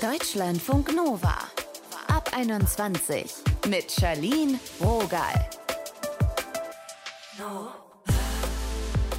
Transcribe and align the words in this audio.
Deutschlandfunk 0.00 0.96
Nova. 0.96 1.36
Ab 2.08 2.30
21 2.34 3.34
mit 3.68 3.92
Charlene 3.92 4.58
Rogal. 4.80 5.34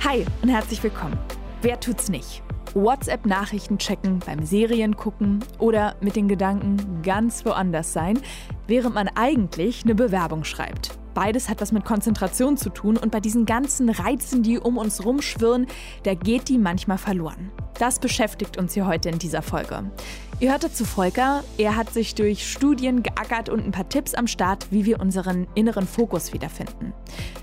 Hi 0.04 0.26
und 0.42 0.50
herzlich 0.50 0.82
willkommen. 0.82 1.20
Wer 1.62 1.80
tut's 1.80 2.10
nicht? 2.10 2.42
WhatsApp-Nachrichten 2.74 3.78
checken 3.78 4.20
beim 4.26 4.44
Serien 4.44 4.96
gucken 4.96 5.46
oder 5.60 5.96
mit 6.02 6.16
den 6.16 6.28
Gedanken 6.28 7.04
ganz 7.04 7.46
woanders 7.46 7.94
sein, 7.94 8.20
während 8.66 8.96
man 8.96 9.08
eigentlich 9.10 9.84
eine 9.84 9.94
Bewerbung 9.94 10.44
schreibt. 10.44 10.98
Beides 11.14 11.50
hat 11.50 11.62
was 11.62 11.72
mit 11.72 11.86
Konzentration 11.86 12.58
zu 12.58 12.70
tun 12.70 12.98
und 12.98 13.12
bei 13.12 13.20
diesen 13.20 13.46
ganzen 13.46 13.90
Reizen, 13.90 14.44
die 14.44 14.60
um 14.60 14.78
uns 14.78 15.04
rumschwirren, 15.04 15.68
da 16.04 16.14
geht 16.14 16.50
die 16.50 16.58
manchmal 16.58 16.98
verloren. 16.98 17.52
Das 17.80 18.00
beschäftigt 18.00 18.58
uns 18.58 18.74
hier 18.74 18.86
heute 18.86 19.10
in 19.10 19.20
dieser 19.20 19.42
Folge. 19.42 19.92
Ihr 20.40 20.52
hörte 20.52 20.72
zu 20.72 20.86
Volker, 20.86 21.44
er 21.58 21.76
hat 21.76 21.92
sich 21.92 22.16
durch 22.16 22.50
Studien 22.50 23.04
geackert 23.04 23.50
und 23.50 23.64
ein 23.66 23.72
paar 23.72 23.90
Tipps 23.90 24.14
am 24.14 24.28
Start, 24.28 24.68
wie 24.72 24.86
wir 24.86 25.00
unseren 25.00 25.48
inneren 25.56 25.86
Fokus 25.86 26.34
wiederfinden. 26.34 26.94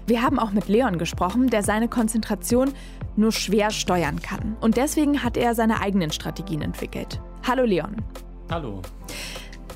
Wir 0.07 0.23
haben 0.23 0.39
auch 0.39 0.53
mit 0.53 0.69
Leon 0.69 0.99
gesprochen, 0.99 1.49
der 1.49 1.63
seine 1.63 1.89
Konzentration 1.89 2.73
nur 3.17 3.33
schwer 3.33 3.71
steuern 3.71 4.21
kann. 4.21 4.57
Und 4.61 4.77
deswegen 4.77 5.23
hat 5.23 5.37
er 5.37 5.55
seine 5.55 5.81
eigenen 5.81 6.11
Strategien 6.11 6.63
entwickelt. 6.63 7.21
Hallo 7.47 7.65
Leon. 7.65 7.97
Hallo. 8.51 8.83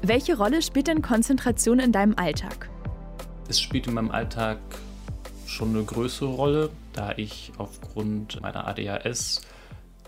Welche 0.02 0.36
Rolle 0.36 0.62
spielt 0.62 0.88
denn 0.88 1.02
Konzentration 1.02 1.78
in 1.78 1.92
deinem 1.92 2.14
Alltag? 2.16 2.71
Es 3.52 3.60
spielt 3.60 3.86
in 3.86 3.92
meinem 3.92 4.10
Alltag 4.10 4.60
schon 5.46 5.76
eine 5.76 5.84
größere 5.84 6.30
Rolle, 6.30 6.70
da 6.94 7.12
ich 7.18 7.52
aufgrund 7.58 8.40
meiner 8.40 8.66
ADHS 8.66 9.42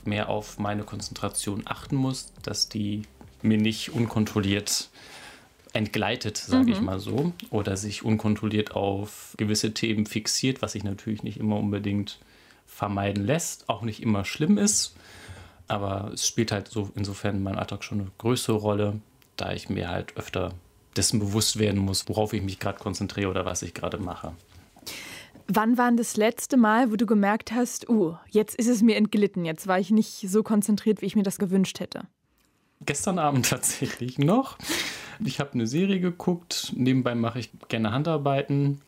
mehr 0.07 0.31
auf 0.31 0.59
meine 0.59 0.83
Konzentration 0.83 1.61
achten 1.67 1.95
muss, 1.95 2.33
dass 2.43 2.71
die 2.71 3.03
mir 3.43 3.59
nicht 3.59 3.91
unkontrolliert 3.91 4.89
entgleitet, 5.75 6.39
sage 6.39 6.69
mhm. 6.69 6.73
ich 6.73 6.81
mal 6.81 6.99
so, 6.99 7.35
oder 7.51 7.77
sich 7.77 8.03
unkontrolliert 8.03 8.75
auf 8.75 9.35
gewisse 9.37 9.75
Themen 9.75 10.07
fixiert, 10.07 10.63
was 10.63 10.73
sich 10.73 10.83
natürlich 10.83 11.23
nicht 11.23 11.37
immer 11.37 11.59
unbedingt 11.59 12.21
vermeiden 12.67 13.27
lässt, 13.27 13.69
auch 13.69 13.83
nicht 13.83 14.03
immer 14.03 14.25
schlimm 14.25 14.57
ist. 14.57 14.97
Aber 15.69 16.13
es 16.15 16.27
spielt 16.27 16.51
halt 16.51 16.69
so 16.69 16.91
insofern 16.95 17.37
in 17.37 17.43
meinem 17.43 17.59
Alltag 17.59 17.85
schon 17.85 18.01
eine 18.01 18.11
größere 18.17 18.57
Rolle, 18.57 19.03
da 19.37 19.53
ich 19.53 19.69
mir 19.69 19.91
halt 19.91 20.17
öfter 20.17 20.55
dessen 20.97 21.19
bewusst 21.19 21.59
werden 21.59 21.81
muss, 21.81 22.09
worauf 22.09 22.33
ich 22.33 22.43
mich 22.43 22.59
gerade 22.59 22.79
konzentriere 22.79 23.31
oder 23.31 23.45
was 23.45 23.63
ich 23.63 23.75
gerade 23.75 23.99
mache. 23.99 24.33
Wann 25.47 25.77
war 25.77 25.93
das 25.93 26.17
letzte 26.17 26.57
Mal, 26.57 26.91
wo 26.91 26.97
du 26.97 27.05
gemerkt 27.05 27.53
hast, 27.53 27.89
uh, 27.91 28.15
jetzt 28.31 28.55
ist 28.55 28.69
es 28.69 28.83
mir 28.83 28.97
entglitten, 28.97 29.45
jetzt 29.45 29.67
war 29.67 29.79
ich 29.79 29.91
nicht 29.91 30.29
so 30.29 30.43
konzentriert, 30.43 31.03
wie 31.03 31.07
ich 31.07 31.17
mir 31.17 31.23
das 31.23 31.39
gewünscht 31.39 31.81
hätte? 31.81 32.03
Gestern 32.81 33.19
Abend 33.19 33.47
tatsächlich 33.51 34.19
noch. 34.19 34.57
Ich 35.25 35.41
habe 35.41 35.53
eine 35.53 35.67
Serie 35.67 36.01
geguckt, 36.01 36.73
nebenbei 36.75 37.15
mache 37.15 37.39
ich 37.39 37.51
gerne 37.69 37.93
Handarbeiten 37.93 38.81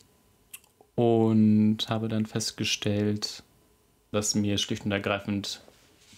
und 0.95 1.79
habe 1.89 2.09
dann 2.09 2.27
festgestellt, 2.27 3.43
dass 4.11 4.35
mir 4.35 4.57
schlicht 4.59 4.85
und 4.87 4.93
ergreifend 4.93 5.63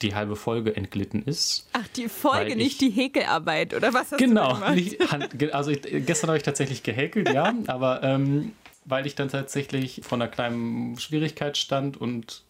die 0.03 0.15
halbe 0.15 0.37
Folge 0.37 0.77
entglitten 0.77 1.23
ist. 1.25 1.69
Ach, 1.73 1.87
die 1.89 2.09
Folge, 2.09 2.57
nicht 2.57 2.81
die 2.81 2.91
Häkelarbeit, 2.91 3.75
oder 3.75 3.93
was 3.93 4.13
hast 4.13 4.19
genau, 4.19 4.55
du 4.55 4.75
gemacht? 4.75 5.39
Genau, 5.39 5.53
also 5.53 5.71
ich, 5.71 5.83
gestern 6.07 6.29
habe 6.29 6.39
ich 6.39 6.45
tatsächlich 6.45 6.83
gehäkelt, 6.83 7.33
ja, 7.33 7.55
aber 7.67 8.03
ähm, 8.03 8.53
weil 8.85 9.07
ich 9.07 9.15
dann 9.15 9.29
tatsächlich 9.29 10.01
vor 10.03 10.17
einer 10.17 10.29
kleinen 10.29 10.99
Schwierigkeit 10.99 11.57
stand 11.57 11.97
und 11.97 12.43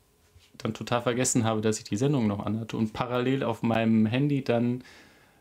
dann 0.58 0.74
total 0.74 1.02
vergessen 1.02 1.44
habe, 1.44 1.60
dass 1.60 1.78
ich 1.78 1.84
die 1.84 1.96
Sendung 1.96 2.26
noch 2.26 2.44
anhatte 2.44 2.76
und 2.76 2.92
parallel 2.92 3.44
auf 3.44 3.62
meinem 3.62 4.06
Handy 4.06 4.42
dann 4.42 4.82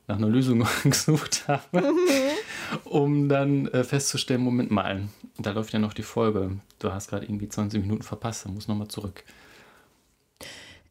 nach 0.07 0.17
einer 0.17 0.27
Lösung 0.27 0.65
gesucht 0.83 1.47
habe, 1.47 1.81
mhm. 1.81 2.85
um 2.85 3.29
dann 3.29 3.67
äh, 3.67 3.83
festzustellen, 3.83 4.41
Moment 4.41 4.71
mal, 4.71 5.03
da 5.37 5.51
läuft 5.51 5.73
ja 5.73 5.79
noch 5.79 5.93
die 5.93 6.03
Folge. 6.03 6.51
Du 6.79 6.91
hast 6.91 7.09
gerade 7.09 7.25
irgendwie 7.25 7.49
20 7.49 7.81
Minuten 7.81 8.03
verpasst, 8.03 8.45
dann 8.45 8.53
muss 8.53 8.67
nochmal 8.67 8.87
zurück. 8.87 9.23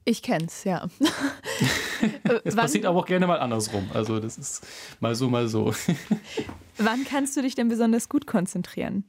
Ich 0.08 0.22
kenn's, 0.22 0.62
ja. 0.62 0.88
es 2.44 2.54
passiert 2.54 2.84
aber 2.84 3.00
auch 3.00 3.06
gerne 3.06 3.26
mal 3.26 3.40
andersrum. 3.40 3.90
Also 3.92 4.20
das 4.20 4.38
ist 4.38 4.64
mal 5.00 5.16
so, 5.16 5.28
mal 5.28 5.48
so. 5.48 5.74
Wann 6.78 7.04
kannst 7.04 7.36
du 7.36 7.42
dich 7.42 7.56
denn 7.56 7.68
besonders 7.68 8.08
gut 8.08 8.24
konzentrieren? 8.24 9.02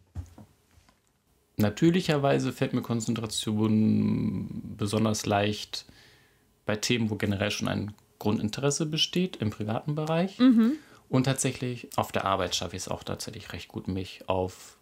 Natürlicherweise 1.56 2.52
fällt 2.52 2.74
mir 2.74 2.82
Konzentration 2.82 4.76
besonders 4.76 5.28
leicht 5.28 5.86
bei 6.66 6.76
Themen, 6.76 7.12
wo 7.12 7.16
generell 7.16 7.52
schon 7.52 7.68
ein 7.68 7.94
Grundinteresse 8.18 8.88
besteht 8.88 9.36
im 9.36 9.52
privaten 9.52 9.94
Bereich. 9.94 10.40
Mhm. 10.40 10.74
Und 11.10 11.26
tatsächlich 11.26 11.90
auf 11.96 12.12
der 12.12 12.26
Arbeit 12.26 12.56
schaffe 12.56 12.76
ich 12.76 12.82
es 12.82 12.88
auch 12.88 13.04
tatsächlich 13.04 13.54
recht 13.54 13.68
gut, 13.68 13.88
mich 13.88 14.28
auf 14.28 14.78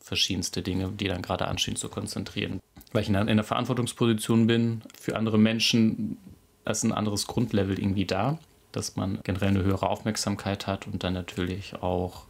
verschiedenste 0.00 0.62
Dinge, 0.62 0.90
die 0.90 1.08
dann 1.08 1.20
gerade 1.20 1.48
anstehen, 1.48 1.76
zu 1.76 1.90
konzentrieren 1.90 2.60
weil 2.92 3.02
ich 3.02 3.08
in 3.08 3.16
einer 3.16 3.44
Verantwortungsposition 3.44 4.46
bin 4.46 4.82
für 4.98 5.16
andere 5.16 5.38
Menschen, 5.38 6.16
ist 6.64 6.84
ein 6.84 6.92
anderes 6.92 7.26
Grundlevel 7.26 7.78
irgendwie 7.78 8.04
da, 8.04 8.38
dass 8.72 8.96
man 8.96 9.20
generell 9.22 9.48
eine 9.48 9.62
höhere 9.62 9.88
Aufmerksamkeit 9.88 10.66
hat 10.66 10.86
und 10.86 11.02
dann 11.02 11.14
natürlich 11.14 11.74
auch 11.82 12.26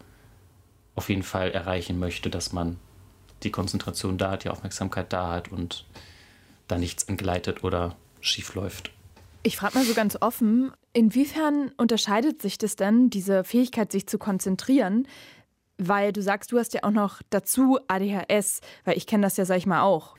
auf 0.94 1.08
jeden 1.08 1.22
Fall 1.22 1.50
erreichen 1.50 1.98
möchte, 1.98 2.30
dass 2.30 2.52
man 2.52 2.78
die 3.42 3.50
Konzentration 3.50 4.18
da 4.18 4.32
hat, 4.32 4.44
die 4.44 4.50
Aufmerksamkeit 4.50 5.12
da 5.12 5.30
hat 5.30 5.50
und 5.50 5.86
da 6.68 6.78
nichts 6.78 7.04
entgleitet 7.04 7.64
oder 7.64 7.96
schief 8.20 8.54
läuft. 8.54 8.90
Ich 9.42 9.56
frage 9.56 9.78
mal 9.78 9.84
so 9.84 9.94
ganz 9.94 10.18
offen, 10.20 10.72
inwiefern 10.92 11.72
unterscheidet 11.78 12.42
sich 12.42 12.58
das 12.58 12.76
denn, 12.76 13.08
diese 13.08 13.44
Fähigkeit, 13.44 13.90
sich 13.90 14.06
zu 14.06 14.18
konzentrieren? 14.18 15.08
Weil 15.78 16.12
du 16.12 16.20
sagst, 16.20 16.52
du 16.52 16.58
hast 16.58 16.74
ja 16.74 16.80
auch 16.82 16.90
noch 16.90 17.22
dazu 17.30 17.78
ADHS, 17.88 18.60
weil 18.84 18.98
ich 18.98 19.06
kenne 19.06 19.22
das 19.22 19.38
ja, 19.38 19.46
sag 19.46 19.56
ich 19.56 19.64
mal, 19.64 19.80
auch 19.80 20.14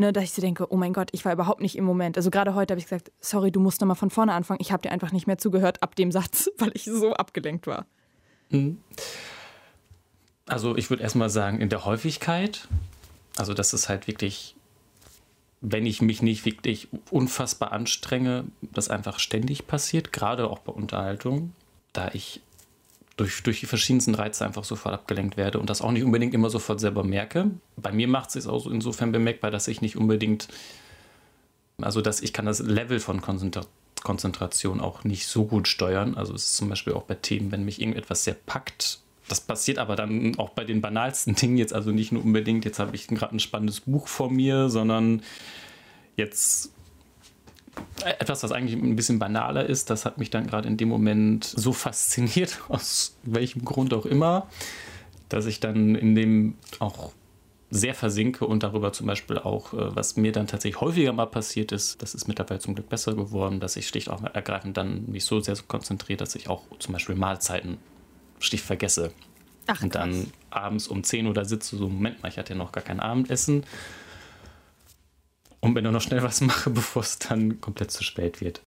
ne, 0.00 0.12
dass 0.12 0.24
ich 0.24 0.32
so 0.32 0.42
denke, 0.42 0.72
oh 0.72 0.76
mein 0.76 0.92
Gott, 0.92 1.10
ich 1.12 1.24
war 1.24 1.32
überhaupt 1.32 1.60
nicht 1.60 1.76
im 1.76 1.84
Moment. 1.84 2.16
Also 2.16 2.30
gerade 2.30 2.54
heute 2.54 2.72
habe 2.72 2.80
ich 2.80 2.86
gesagt, 2.86 3.12
sorry, 3.20 3.52
du 3.52 3.60
musst 3.60 3.80
nochmal 3.80 3.96
von 3.96 4.10
vorne 4.10 4.32
anfangen. 4.32 4.58
Ich 4.60 4.72
habe 4.72 4.82
dir 4.82 4.90
einfach 4.90 5.12
nicht 5.12 5.26
mehr 5.28 5.38
zugehört 5.38 5.82
ab 5.82 5.94
dem 5.94 6.10
Satz, 6.10 6.50
weil 6.58 6.72
ich 6.74 6.84
so 6.84 7.12
abgelenkt 7.12 7.66
war. 7.68 7.86
Mhm. 8.48 8.78
Also 10.46 10.76
ich 10.76 10.90
würde 10.90 11.04
erstmal 11.04 11.30
sagen, 11.30 11.60
in 11.60 11.68
der 11.68 11.84
Häufigkeit, 11.84 12.66
also 13.36 13.54
das 13.54 13.72
ist 13.72 13.88
halt 13.88 14.08
wirklich, 14.08 14.56
wenn 15.60 15.86
ich 15.86 16.02
mich 16.02 16.22
nicht 16.22 16.44
wirklich 16.44 16.88
unfassbar 17.10 17.70
anstrenge, 17.70 18.44
das 18.60 18.88
einfach 18.88 19.20
ständig 19.20 19.68
passiert, 19.68 20.12
gerade 20.12 20.50
auch 20.50 20.58
bei 20.58 20.72
Unterhaltung, 20.72 21.52
da 21.92 22.10
ich 22.12 22.40
durch, 23.20 23.42
durch 23.42 23.60
die 23.60 23.66
verschiedensten 23.66 24.14
Reize 24.14 24.46
einfach 24.46 24.64
sofort 24.64 24.94
abgelenkt 24.94 25.36
werde 25.36 25.58
und 25.58 25.68
das 25.68 25.82
auch 25.82 25.92
nicht 25.92 26.04
unbedingt 26.04 26.32
immer 26.32 26.48
sofort 26.48 26.80
selber 26.80 27.04
merke. 27.04 27.50
Bei 27.76 27.92
mir 27.92 28.08
macht 28.08 28.34
es 28.34 28.46
auch 28.46 28.66
insofern 28.66 29.12
bemerkbar, 29.12 29.50
dass 29.50 29.68
ich 29.68 29.82
nicht 29.82 29.96
unbedingt, 29.96 30.48
also 31.82 32.00
dass 32.00 32.22
ich 32.22 32.32
kann 32.32 32.46
das 32.46 32.60
Level 32.60 32.98
von 32.98 33.20
Konzentra 33.20 33.66
Konzentration 34.02 34.80
auch 34.80 35.04
nicht 35.04 35.26
so 35.26 35.44
gut 35.44 35.68
steuern. 35.68 36.14
Also 36.14 36.32
es 36.34 36.44
ist 36.44 36.56
zum 36.56 36.70
Beispiel 36.70 36.94
auch 36.94 37.02
bei 37.02 37.16
Themen, 37.16 37.52
wenn 37.52 37.66
mich 37.66 37.82
irgendetwas 37.82 38.24
sehr 38.24 38.32
packt, 38.32 39.00
das 39.28 39.42
passiert 39.42 39.78
aber 39.78 39.94
dann 39.94 40.36
auch 40.38 40.50
bei 40.50 40.64
den 40.64 40.80
banalsten 40.80 41.34
Dingen 41.40 41.58
jetzt, 41.58 41.74
also 41.74 41.90
nicht 41.90 42.10
nur 42.10 42.24
unbedingt, 42.24 42.64
jetzt 42.64 42.78
habe 42.78 42.96
ich 42.96 43.06
gerade 43.06 43.36
ein 43.36 43.40
spannendes 43.40 43.80
Buch 43.80 44.08
vor 44.08 44.30
mir, 44.30 44.70
sondern 44.70 45.22
jetzt 46.16 46.72
etwas, 48.04 48.42
was 48.42 48.52
eigentlich 48.52 48.80
ein 48.80 48.96
bisschen 48.96 49.18
banaler 49.18 49.66
ist, 49.66 49.90
das 49.90 50.04
hat 50.04 50.18
mich 50.18 50.30
dann 50.30 50.46
gerade 50.46 50.68
in 50.68 50.76
dem 50.76 50.88
Moment 50.88 51.44
so 51.44 51.72
fasziniert, 51.72 52.60
aus 52.68 53.16
welchem 53.22 53.64
Grund 53.64 53.94
auch 53.94 54.06
immer, 54.06 54.46
dass 55.28 55.46
ich 55.46 55.60
dann 55.60 55.94
in 55.94 56.14
dem 56.14 56.54
auch 56.78 57.12
sehr 57.70 57.94
versinke 57.94 58.46
und 58.46 58.64
darüber 58.64 58.92
zum 58.92 59.06
Beispiel 59.06 59.38
auch, 59.38 59.72
äh, 59.72 59.94
was 59.94 60.16
mir 60.16 60.32
dann 60.32 60.48
tatsächlich 60.48 60.80
häufiger 60.80 61.12
mal 61.12 61.26
passiert 61.26 61.70
ist, 61.70 62.02
das 62.02 62.14
ist 62.14 62.26
mittlerweile 62.26 62.58
zum 62.58 62.74
Glück 62.74 62.88
besser 62.88 63.14
geworden, 63.14 63.60
dass 63.60 63.76
ich 63.76 63.86
schlicht 63.86 64.10
auch 64.10 64.22
ergreifend 64.22 64.76
dann 64.76 65.06
mich 65.06 65.24
so 65.24 65.40
sehr 65.40 65.56
konzentriere, 65.68 66.16
dass 66.16 66.34
ich 66.34 66.48
auch 66.48 66.64
zum 66.80 66.92
Beispiel 66.92 67.14
Mahlzeiten 67.14 67.78
schlicht 68.40 68.64
vergesse. 68.64 69.12
Ach, 69.66 69.82
und 69.82 69.94
dann 69.94 70.32
abends 70.50 70.88
um 70.88 71.04
10 71.04 71.26
Uhr 71.26 71.34
da 71.34 71.44
sitze, 71.44 71.76
so, 71.76 71.88
Moment 71.88 72.22
mal, 72.22 72.28
ich 72.28 72.38
hatte 72.38 72.54
ja 72.54 72.58
noch 72.58 72.72
gar 72.72 72.82
kein 72.82 72.98
Abendessen 72.98 73.62
und 75.60 75.74
wenn 75.74 75.84
ich 75.84 75.92
noch 75.92 76.00
schnell 76.00 76.22
was 76.22 76.40
mache, 76.40 76.70
bevor 76.70 77.02
es 77.02 77.18
dann 77.18 77.60
komplett 77.60 77.90
zu 77.90 78.02
spät 78.02 78.40
wird. 78.40 78.62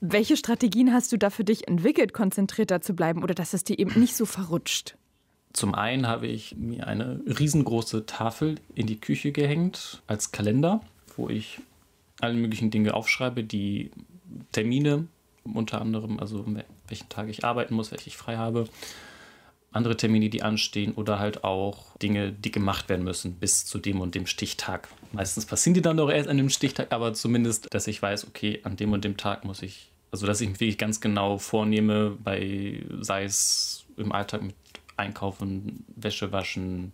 Welche 0.00 0.36
Strategien 0.36 0.92
hast 0.92 1.12
du 1.12 1.16
da 1.16 1.30
für 1.30 1.44
dich 1.44 1.68
entwickelt, 1.68 2.12
konzentrierter 2.12 2.80
zu 2.80 2.94
bleiben 2.94 3.22
oder 3.22 3.34
dass 3.34 3.54
es 3.54 3.64
dir 3.64 3.78
eben 3.78 3.98
nicht 3.98 4.16
so 4.16 4.26
verrutscht? 4.26 4.96
Zum 5.52 5.74
einen 5.74 6.06
habe 6.06 6.26
ich 6.26 6.56
mir 6.56 6.86
eine 6.86 7.20
riesengroße 7.26 8.06
Tafel 8.06 8.56
in 8.74 8.86
die 8.86 9.00
Küche 9.00 9.32
gehängt 9.32 10.02
als 10.06 10.30
Kalender, 10.30 10.82
wo 11.16 11.28
ich 11.28 11.60
alle 12.20 12.34
möglichen 12.34 12.70
Dinge 12.70 12.94
aufschreibe, 12.94 13.42
die 13.42 13.90
Termine 14.52 15.08
unter 15.54 15.80
anderem, 15.80 16.20
also 16.20 16.44
welchen 16.88 17.08
Tag 17.08 17.28
ich 17.28 17.44
arbeiten 17.44 17.74
muss, 17.74 17.90
welche 17.90 18.08
ich 18.08 18.16
frei 18.16 18.36
habe, 18.36 18.66
andere 19.72 19.96
Termine, 19.96 20.30
die 20.30 20.42
anstehen 20.42 20.92
oder 20.94 21.18
halt 21.18 21.44
auch 21.44 21.96
Dinge, 21.98 22.32
die 22.32 22.50
gemacht 22.50 22.88
werden 22.88 23.04
müssen 23.04 23.34
bis 23.34 23.66
zu 23.66 23.78
dem 23.78 24.00
und 24.00 24.14
dem 24.14 24.26
Stichtag. 24.26 24.88
Meistens 25.12 25.46
passieren 25.46 25.74
die 25.74 25.82
dann 25.82 25.96
doch 25.96 26.10
erst 26.10 26.28
an 26.28 26.36
dem 26.36 26.50
Stichtag, 26.50 26.92
aber 26.92 27.14
zumindest, 27.14 27.72
dass 27.72 27.86
ich 27.86 28.00
weiß, 28.00 28.26
okay, 28.28 28.60
an 28.64 28.76
dem 28.76 28.92
und 28.92 29.04
dem 29.04 29.16
Tag 29.16 29.44
muss 29.44 29.62
ich 29.62 29.90
Also, 30.10 30.26
dass 30.26 30.40
ich 30.40 30.48
mich 30.48 30.60
wirklich 30.60 30.78
ganz 30.78 31.00
genau 31.00 31.36
vornehme, 31.38 32.16
bei, 32.22 32.82
sei 33.00 33.24
es 33.24 33.84
im 33.96 34.12
Alltag 34.12 34.42
mit 34.42 34.54
Einkaufen, 34.96 35.84
Wäsche 35.96 36.32
waschen, 36.32 36.92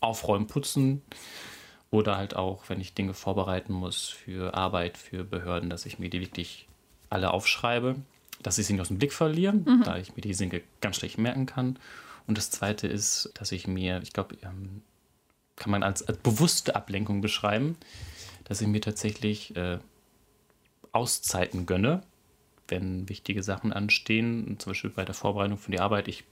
Aufräumen, 0.00 0.46
Putzen 0.46 1.02
oder 1.90 2.16
halt 2.16 2.36
auch, 2.36 2.64
wenn 2.68 2.80
ich 2.80 2.94
Dinge 2.94 3.14
vorbereiten 3.14 3.72
muss 3.72 4.08
für 4.08 4.54
Arbeit, 4.54 4.98
für 4.98 5.24
Behörden, 5.24 5.70
dass 5.70 5.86
ich 5.86 5.98
mir 5.98 6.10
die 6.10 6.20
wirklich 6.20 6.68
alle 7.08 7.32
aufschreibe, 7.32 7.96
dass 8.42 8.58
ich 8.58 8.66
sie 8.66 8.74
nicht 8.74 8.82
aus 8.82 8.88
dem 8.88 8.98
Blick 8.98 9.12
verliere, 9.12 9.54
mhm. 9.54 9.82
da 9.84 9.98
ich 9.98 10.14
mir 10.14 10.22
die 10.22 10.34
Dinge 10.34 10.62
ganz 10.80 10.96
schlecht 10.96 11.18
merken 11.18 11.46
kann. 11.46 11.78
Und 12.26 12.38
das 12.38 12.50
Zweite 12.50 12.86
ist, 12.86 13.30
dass 13.34 13.52
ich 13.52 13.66
mir, 13.66 14.00
ich 14.02 14.12
glaube, 14.12 14.36
ähm, 14.42 14.82
kann 15.56 15.70
man 15.70 15.82
als, 15.82 16.02
als, 16.02 16.18
bewusste 16.18 16.74
Ablenkung 16.76 17.20
beschreiben, 17.20 17.76
dass 18.44 18.60
ich 18.60 18.68
mir 18.68 18.80
tatsächlich 18.80 19.56
äh, 19.56 19.78
Auszeiten 20.92 21.66
gönne, 21.66 22.02
wenn 22.68 23.08
wichtige 23.08 23.42
Sachen 23.42 23.72
anstehen, 23.72 24.56
zum 24.58 24.70
Beispiel 24.70 24.90
bei 24.90 25.04
der 25.04 25.14
Vorbereitung 25.14 25.58
für 25.58 25.70
die 25.70 25.80
Arbeit. 25.80 26.08
Ich 26.08 26.24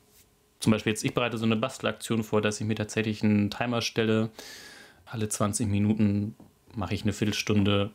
zum 0.60 0.72
Beispiel 0.72 0.92
jetzt, 0.92 1.04
ich 1.04 1.14
bereite 1.14 1.38
so 1.38 1.44
eine 1.44 1.56
Bastelaktion 1.56 2.24
vor, 2.24 2.40
dass 2.42 2.60
ich 2.60 2.66
mir 2.66 2.74
tatsächlich 2.74 3.22
einen 3.22 3.50
Timer 3.50 3.80
stelle. 3.80 4.30
Alle 5.04 5.28
20 5.28 5.68
Minuten 5.68 6.34
mache 6.74 6.94
ich 6.94 7.02
eine 7.02 7.12
Viertelstunde 7.12 7.90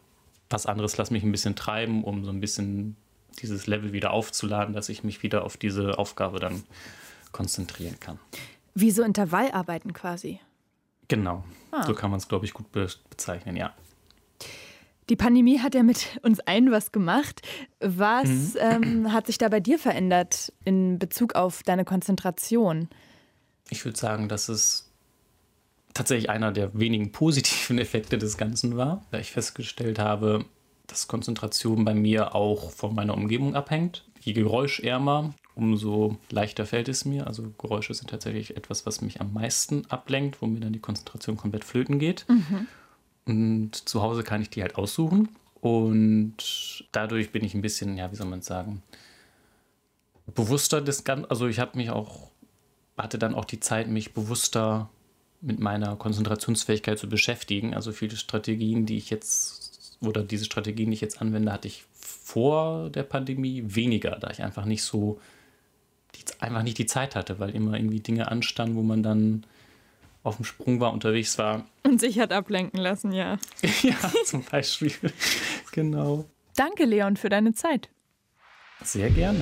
was 0.50 0.66
anderes, 0.66 0.98
lasse 0.98 1.12
mich 1.12 1.24
ein 1.24 1.32
bisschen 1.32 1.56
treiben, 1.56 2.04
um 2.04 2.24
so 2.24 2.32
ein 2.32 2.40
bisschen 2.40 2.96
dieses 3.42 3.68
Level 3.68 3.92
wieder 3.92 4.12
aufzuladen, 4.12 4.74
dass 4.74 4.90
ich 4.90 5.04
mich 5.04 5.24
wieder 5.24 5.44
auf 5.44 5.58
diese 5.58 5.98
Aufgabe 5.98 6.40
dann 6.40 6.64
konzentrieren 7.34 8.00
kann. 8.00 8.20
Wie 8.74 8.92
so 8.92 9.04
Intervallarbeiten 9.04 9.92
quasi. 9.92 10.40
Genau, 11.10 11.44
ah. 11.72 11.84
so 11.84 11.94
kann 11.94 12.10
man 12.10 12.20
es, 12.20 12.30
glaube 12.30 12.46
ich, 12.46 12.54
gut 12.54 12.72
be 12.72 12.88
bezeichnen, 13.10 13.58
ja. 13.58 13.74
Die 15.10 15.18
Pandemie 15.18 15.60
hat 15.60 15.76
ja 15.76 15.84
mit 15.84 16.20
uns 16.22 16.40
allen 16.40 16.72
was 16.72 16.92
gemacht. 16.92 17.42
Was 17.80 18.54
mhm. 18.54 18.60
ähm, 18.60 19.14
hat 19.14 19.28
sich 19.28 19.38
da 19.38 19.50
bei 19.50 19.60
dir 19.60 19.78
verändert 19.78 20.54
in 20.64 20.98
Bezug 20.98 21.36
auf 21.36 21.64
deine 21.64 21.84
Konzentration? 21.84 22.88
Ich 23.70 23.84
würde 23.84 24.00
sagen, 24.00 24.30
dass 24.30 24.50
es 24.50 24.92
tatsächlich 25.94 26.30
einer 26.30 26.52
der 26.52 26.78
wenigen 26.78 27.12
positiven 27.12 27.78
Effekte 27.80 28.18
des 28.18 28.38
Ganzen 28.38 28.78
war, 28.78 29.06
da 29.12 29.20
ich 29.20 29.32
festgestellt 29.32 30.00
habe, 30.00 30.46
dass 30.88 31.08
Konzentration 31.08 31.86
bei 31.86 31.94
mir 31.94 32.36
auch 32.36 32.72
von 32.72 32.96
meiner 32.96 33.16
Umgebung 33.16 33.56
abhängt. 33.56 34.06
Je 34.20 34.34
geräuschärmer, 34.34 35.34
umso 35.56 36.18
leichter 36.30 36.66
fällt 36.66 36.90
es 36.90 37.06
mir. 37.06 37.28
Also 37.28 37.54
Geräusche 37.58 37.94
sind 37.94 38.10
tatsächlich 38.10 38.58
etwas, 38.58 38.86
was 38.86 39.02
mich 39.02 39.22
am 39.22 39.34
meisten 39.34 39.86
ablenkt, 39.90 40.42
wo 40.42 40.48
mir 40.48 40.60
dann 40.60 40.74
die 40.74 40.80
Konzentration 40.80 41.38
komplett 41.38 41.64
flöten 41.64 42.00
geht. 42.00 42.26
Mhm. 42.28 42.68
Und 43.26 43.76
zu 43.90 44.02
Hause 44.02 44.24
kann 44.24 44.42
ich 44.42 44.50
die 44.50 44.62
halt 44.62 44.76
aussuchen. 44.76 45.30
Und 45.62 46.86
dadurch 46.92 47.32
bin 47.32 47.44
ich 47.44 47.54
ein 47.54 47.62
bisschen, 47.62 47.98
ja, 47.98 48.12
wie 48.12 48.16
soll 48.16 48.28
man 48.28 48.42
sagen, 48.42 48.84
bewusster 50.36 50.82
des 50.82 51.04
Ganzen. 51.04 51.30
Also 51.30 51.48
ich 51.48 51.60
habe 51.60 51.78
mich 51.78 51.90
auch, 51.90 52.32
hatte 52.98 53.18
dann 53.18 53.36
auch 53.36 53.46
die 53.46 53.60
Zeit, 53.60 53.88
mich 53.88 54.14
bewusster 54.14 54.90
mit 55.42 55.60
meiner 55.60 55.96
Konzentrationsfähigkeit 55.96 56.98
zu 56.98 57.08
beschäftigen. 57.08 57.74
Also 57.74 57.92
viele 57.92 58.16
Strategien, 58.16 58.86
die 58.86 58.98
ich 58.98 59.10
jetzt, 59.10 59.98
oder 60.02 60.24
diese 60.24 60.46
Strategien, 60.46 60.90
die 60.90 60.96
ich 60.96 61.02
jetzt 61.02 61.22
anwende, 61.22 61.52
hatte 61.52 61.68
ich 61.68 61.86
vor 61.94 62.90
der 62.90 63.04
Pandemie 63.04 63.64
weniger, 63.66 64.18
da 64.20 64.30
ich 64.32 64.42
einfach 64.44 64.66
nicht 64.66 64.84
so, 64.84 65.20
einfach 66.40 66.64
nicht 66.64 66.78
die 66.78 66.86
Zeit 66.86 67.16
hatte, 67.16 67.40
weil 67.40 67.52
immer 67.52 67.76
irgendwie 67.76 68.00
Dinge 68.00 68.30
anstanden, 68.30 68.76
wo 68.76 68.84
man 68.84 69.04
dann 69.04 69.46
auf 70.24 70.38
dem 70.38 70.46
Sprung 70.46 70.80
war, 70.80 70.94
unterwegs 70.94 71.38
war. 71.38 71.66
Und 71.84 72.00
sich 72.00 72.20
hat 72.20 72.32
ablenken 72.32 72.80
lassen, 72.80 73.12
ja. 73.12 73.38
ja, 73.82 73.96
zum 74.26 74.44
Beispiel. 74.44 74.94
genau. 75.72 76.26
Danke, 76.56 76.86
Leon, 76.86 77.18
für 77.18 77.30
deine 77.30 77.54
Zeit. 77.54 77.90
Sehr 78.84 79.10
gerne. 79.10 79.40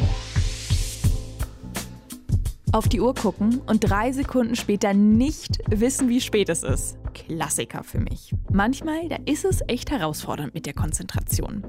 Auf 2.74 2.88
die 2.88 3.02
Uhr 3.02 3.14
gucken 3.14 3.60
und 3.68 3.82
drei 3.82 4.14
Sekunden 4.14 4.56
später 4.56 4.94
nicht 4.94 5.60
wissen, 5.70 6.08
wie 6.08 6.22
spät 6.22 6.48
es 6.48 6.64
ist. 6.64 6.98
Klassiker 7.14 7.84
für 7.84 8.00
mich. 8.00 8.34
Manchmal, 8.50 9.10
da 9.10 9.18
ist 9.26 9.44
es 9.44 9.60
echt 9.68 9.92
herausfordernd 9.92 10.54
mit 10.54 10.66
der 10.66 10.74
Konzentration. 10.74 11.64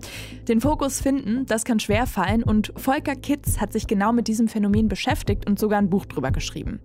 Den 0.47 0.61
Fokus 0.61 1.01
finden, 1.01 1.45
das 1.47 1.65
kann 1.65 1.81
schwer 1.81 2.07
fallen 2.07 2.45
und 2.45 2.73
Volker 2.77 3.17
Kitz 3.17 3.59
hat 3.59 3.73
sich 3.73 3.89
genau 3.89 4.13
mit 4.13 4.29
diesem 4.29 4.47
Phänomen 4.47 4.87
beschäftigt 4.87 5.49
und 5.49 5.59
sogar 5.59 5.81
ein 5.81 5.91
Buch 5.91 6.07
drüber 6.07 6.31
geschrieben. 6.31 6.79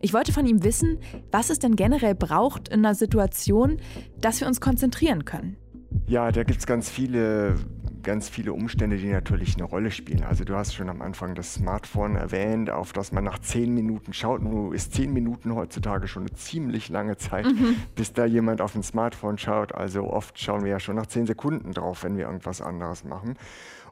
Ich 0.00 0.14
wollte 0.14 0.32
von 0.32 0.46
ihm 0.46 0.62
wissen, 0.62 0.98
was 1.32 1.50
es 1.50 1.58
denn 1.58 1.74
generell 1.74 2.14
braucht 2.14 2.68
in 2.68 2.84
einer 2.84 2.94
Situation, 2.94 3.78
dass 4.20 4.40
wir 4.40 4.46
uns 4.46 4.60
konzentrieren 4.60 5.24
können. 5.24 5.56
Ja, 6.06 6.30
da 6.30 6.44
gibt 6.44 6.60
es 6.60 6.66
ganz 6.66 6.88
viele 6.88 7.56
ganz 8.04 8.28
viele 8.28 8.52
Umstände, 8.52 8.96
die 8.96 9.10
natürlich 9.10 9.54
eine 9.56 9.64
Rolle 9.64 9.90
spielen. 9.90 10.22
Also 10.22 10.44
du 10.44 10.54
hast 10.54 10.74
schon 10.74 10.88
am 10.88 11.02
Anfang 11.02 11.34
das 11.34 11.54
Smartphone 11.54 12.16
erwähnt, 12.16 12.70
auf 12.70 12.92
das 12.92 13.10
man 13.10 13.24
nach 13.24 13.40
zehn 13.40 13.74
Minuten 13.74 14.12
schaut. 14.12 14.42
Nun 14.42 14.72
ist 14.72 14.94
zehn 14.94 15.12
Minuten 15.12 15.54
heutzutage 15.54 16.06
schon 16.06 16.22
eine 16.22 16.32
ziemlich 16.32 16.88
lange 16.88 17.16
Zeit, 17.16 17.46
mhm. 17.46 17.76
bis 17.96 18.12
da 18.12 18.24
jemand 18.24 18.60
auf 18.60 18.74
ein 18.76 18.82
Smartphone 18.82 19.38
schaut. 19.38 19.74
Also 19.74 20.04
oft 20.04 20.38
schauen 20.38 20.62
wir 20.62 20.70
ja 20.70 20.80
schon 20.80 20.96
nach 20.96 21.06
zehn 21.06 21.26
Sekunden 21.26 21.72
drauf, 21.72 22.04
wenn 22.04 22.16
wir 22.16 22.26
irgendwas 22.26 22.60
anderes 22.60 23.04
machen. 23.04 23.36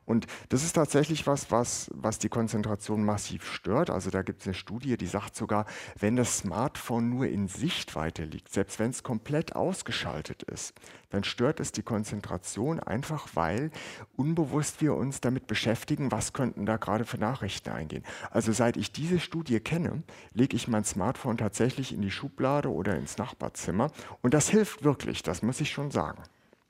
Und 0.04 0.26
das 0.48 0.64
ist 0.64 0.72
tatsächlich 0.72 1.26
was, 1.26 1.50
was, 1.50 1.90
was 1.94 2.18
die 2.18 2.28
Konzentration 2.28 3.04
massiv 3.04 3.44
stört. 3.44 3.90
Also 3.90 4.10
da 4.10 4.22
gibt 4.22 4.40
es 4.40 4.46
eine 4.46 4.54
Studie, 4.54 4.96
die 4.96 5.06
sagt 5.06 5.36
sogar, 5.36 5.64
wenn 5.98 6.16
das 6.16 6.38
Smartphone 6.38 7.08
nur 7.08 7.26
in 7.26 7.48
Sichtweite 7.48 8.24
liegt, 8.24 8.52
selbst 8.52 8.78
wenn 8.78 8.90
es 8.90 9.02
komplett 9.02 9.54
ausgeschaltet 9.54 10.42
ist, 10.42 10.74
dann 11.10 11.24
stört 11.24 11.60
es 11.60 11.72
die 11.72 11.82
Konzentration 11.82 12.80
einfach, 12.80 13.28
weil 13.34 13.70
unbewusst 14.16 14.80
wir 14.80 14.94
uns 14.94 15.20
damit 15.20 15.46
beschäftigen, 15.46 16.10
was 16.10 16.32
könnten 16.32 16.66
da 16.66 16.78
gerade 16.78 17.04
für 17.04 17.18
Nachrichten 17.18 17.70
eingehen. 17.70 18.02
Also 18.30 18.52
seit 18.52 18.76
ich 18.76 18.92
diese 18.92 19.20
Studie 19.20 19.60
kenne, 19.60 20.02
lege 20.32 20.56
ich 20.56 20.68
mein 20.68 20.84
Smartphone 20.84 21.36
tatsächlich 21.36 21.92
in 21.92 22.02
die 22.02 22.10
Schublade 22.10 22.70
oder 22.70 22.96
ins 22.96 23.18
Nachbarzimmer. 23.18 23.90
Und 24.22 24.34
das 24.34 24.48
hilft 24.48 24.84
wirklich, 24.84 25.22
das 25.22 25.42
muss 25.42 25.60
ich 25.60 25.70
schon 25.70 25.90
sagen. 25.90 26.22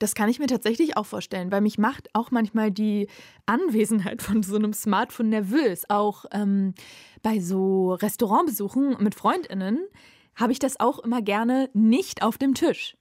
Das 0.03 0.17
kann 0.17 0.29
ich 0.29 0.41
mir 0.41 0.49
tatsächlich 0.49 0.97
auch 0.97 1.07
vorstellen, 1.07 1.53
weil 1.53 1.61
mich 1.61 1.79
macht 1.79 2.09
auch 2.13 2.33
manchmal 2.33 2.73
die 2.73 3.07
Anwesenheit 3.47 4.21
von 4.21 4.43
so 4.43 4.57
einem 4.57 4.73
Smartphone 4.73 5.29
nervös. 5.29 5.85
Auch 5.89 6.25
ähm, 6.33 6.75
bei 7.23 7.39
so 7.39 7.95
Restaurantbesuchen 7.95 8.97
mit 8.99 9.15
Freundinnen 9.15 9.79
habe 10.35 10.51
ich 10.51 10.59
das 10.59 10.81
auch 10.81 10.99
immer 10.99 11.23
gerne 11.23 11.71
nicht 11.73 12.25
auf 12.25 12.37
dem 12.37 12.55
Tisch. 12.55 12.97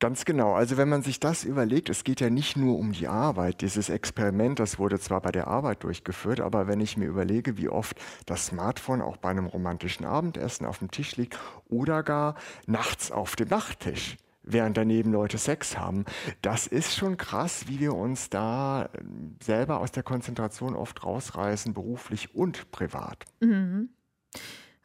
Ganz 0.00 0.24
genau. 0.24 0.54
Also 0.54 0.76
wenn 0.76 0.88
man 0.88 1.02
sich 1.02 1.20
das 1.20 1.44
überlegt, 1.44 1.88
es 1.88 2.02
geht 2.02 2.20
ja 2.20 2.30
nicht 2.30 2.56
nur 2.56 2.76
um 2.78 2.90
die 2.90 3.06
Arbeit. 3.06 3.60
Dieses 3.60 3.88
Experiment, 3.88 4.58
das 4.58 4.80
wurde 4.80 4.98
zwar 4.98 5.20
bei 5.20 5.30
der 5.30 5.46
Arbeit 5.46 5.84
durchgeführt, 5.84 6.40
aber 6.40 6.66
wenn 6.66 6.80
ich 6.80 6.96
mir 6.96 7.06
überlege, 7.06 7.58
wie 7.58 7.68
oft 7.68 7.96
das 8.26 8.46
Smartphone 8.46 9.02
auch 9.02 9.18
bei 9.18 9.30
einem 9.30 9.46
romantischen 9.46 10.04
Abendessen 10.04 10.66
auf 10.66 10.80
dem 10.80 10.90
Tisch 10.90 11.14
liegt 11.14 11.38
oder 11.68 12.02
gar 12.02 12.34
nachts 12.66 13.12
auf 13.12 13.36
dem 13.36 13.50
Nachttisch 13.50 14.16
während 14.52 14.76
daneben 14.76 15.12
Leute 15.12 15.38
Sex 15.38 15.78
haben. 15.78 16.04
Das 16.42 16.66
ist 16.66 16.94
schon 16.94 17.16
krass, 17.16 17.68
wie 17.68 17.80
wir 17.80 17.94
uns 17.94 18.30
da 18.30 18.88
ähm, 18.98 19.36
selber 19.42 19.80
aus 19.80 19.92
der 19.92 20.02
Konzentration 20.02 20.74
oft 20.74 21.04
rausreißen, 21.04 21.74
beruflich 21.74 22.34
und 22.34 22.70
privat. 22.70 23.24
Mhm. 23.40 23.90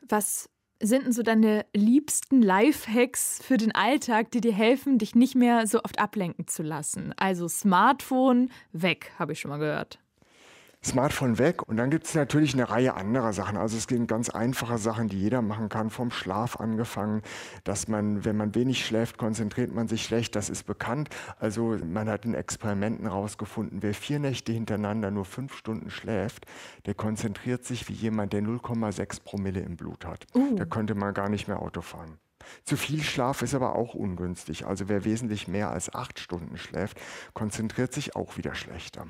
Was 0.07 0.49
sind 0.81 1.05
denn 1.05 1.13
so 1.13 1.23
deine 1.23 1.65
liebsten 1.73 2.41
Lifehacks 2.41 3.41
für 3.41 3.57
den 3.57 3.73
Alltag, 3.73 4.31
die 4.31 4.41
dir 4.41 4.53
helfen, 4.53 4.97
dich 4.97 5.15
nicht 5.15 5.35
mehr 5.35 5.65
so 5.65 5.81
oft 5.81 5.99
ablenken 5.99 6.47
zu 6.47 6.61
lassen? 6.61 7.13
Also 7.15 7.47
Smartphone 7.47 8.49
weg, 8.73 9.13
habe 9.17 9.31
ich 9.31 9.39
schon 9.39 9.49
mal 9.49 9.59
gehört. 9.59 9.99
Smartphone 10.85 11.37
weg 11.37 11.67
und 11.67 11.77
dann 11.77 11.89
gibt 11.89 12.05
es 12.05 12.13
natürlich 12.13 12.53
eine 12.53 12.69
Reihe 12.69 12.95
anderer 12.95 13.33
Sachen. 13.33 13.57
Also 13.57 13.77
es 13.77 13.87
gibt 13.87 14.07
ganz 14.07 14.29
einfache 14.29 14.77
Sachen, 14.77 15.07
die 15.07 15.19
jeder 15.19 15.41
machen 15.41 15.69
kann, 15.69 15.89
vom 15.89 16.11
Schlaf 16.11 16.59
angefangen, 16.59 17.21
dass 17.63 17.87
man, 17.87 18.25
wenn 18.25 18.35
man 18.35 18.53
wenig 18.55 18.85
schläft, 18.85 19.17
konzentriert 19.17 19.73
man 19.73 19.87
sich 19.87 20.03
schlecht, 20.03 20.35
das 20.35 20.49
ist 20.49 20.63
bekannt. 20.65 21.09
Also 21.39 21.77
man 21.85 22.09
hat 22.09 22.25
in 22.25 22.33
Experimenten 22.33 23.05
herausgefunden, 23.05 23.81
wer 23.81 23.93
vier 23.93 24.19
Nächte 24.19 24.51
hintereinander 24.51 25.11
nur 25.11 25.25
fünf 25.25 25.55
Stunden 25.55 25.89
schläft, 25.89 26.45
der 26.85 26.93
konzentriert 26.93 27.63
sich 27.63 27.87
wie 27.87 27.93
jemand, 27.93 28.33
der 28.33 28.41
0,6 28.41 29.23
Promille 29.23 29.61
im 29.61 29.77
Blut 29.77 30.05
hat. 30.05 30.25
Uh. 30.35 30.55
Da 30.55 30.65
könnte 30.65 30.95
man 30.95 31.13
gar 31.13 31.29
nicht 31.29 31.47
mehr 31.47 31.61
Auto 31.61 31.81
fahren. 31.81 32.17
Zu 32.63 32.77
viel 32.77 33.01
Schlaf 33.01 33.41
ist 33.41 33.55
aber 33.55 33.75
auch 33.75 33.93
ungünstig. 33.93 34.65
Also 34.65 34.89
wer 34.89 35.05
wesentlich 35.05 35.47
mehr 35.47 35.69
als 35.69 35.93
acht 35.93 36.19
Stunden 36.19 36.57
schläft, 36.57 36.99
konzentriert 37.33 37.93
sich 37.93 38.15
auch 38.15 38.37
wieder 38.37 38.55
schlechter. 38.55 39.07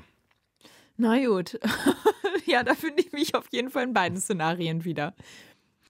Na 0.96 1.24
gut. 1.24 1.58
ja, 2.46 2.62
da 2.62 2.74
finde 2.74 3.02
ich 3.02 3.12
mich 3.12 3.34
auf 3.34 3.46
jeden 3.50 3.70
Fall 3.70 3.84
in 3.84 3.92
beiden 3.92 4.18
Szenarien 4.18 4.84
wieder. 4.84 5.14